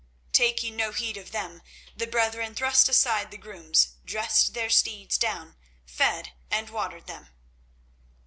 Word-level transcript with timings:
Taking 0.33 0.75
no 0.75 0.91
heed 0.93 1.15
of 1.15 1.31
them, 1.31 1.61
the 1.95 2.07
brethren 2.07 2.55
thrust 2.55 2.89
aside 2.89 3.29
the 3.29 3.37
grooms, 3.37 3.97
dressed 4.03 4.55
their 4.55 4.71
steeds 4.71 5.15
down, 5.15 5.57
fed 5.85 6.31
and 6.49 6.71
watered 6.71 7.05
them. 7.05 7.27